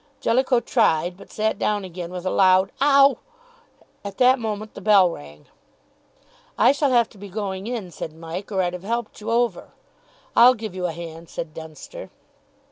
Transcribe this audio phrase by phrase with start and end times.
[0.19, 3.19] Jellicoe tried, but sat down again with a loud "Ow!"
[4.03, 5.45] At that moment the bell rang.
[6.57, 9.73] "I shall have to be going in," said Mike, "or I'd have helped you over."
[10.35, 12.09] "I'll give you a hand," said Dunster.